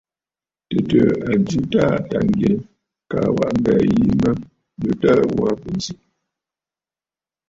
[0.67, 2.51] Tɨ̀tɨ̀ɨ̀ a jɨ a Taà Tâŋgyɛ
[3.11, 4.31] kaa a waʼa mbɛ̀ɛ̀ yìi mə
[4.83, 5.93] yu təə ghu aa bù ǹzi.